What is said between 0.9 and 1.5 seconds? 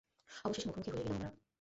হয়েই গেলাম আমরা।